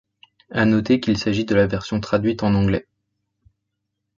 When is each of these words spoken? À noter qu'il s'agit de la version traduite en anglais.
À 0.49 0.65
noter 0.65 0.99
qu'il 0.99 1.15
s'agit 1.15 1.45
de 1.45 1.53
la 1.53 1.67
version 1.67 1.99
traduite 1.99 2.41
en 2.41 2.55
anglais. 2.55 2.87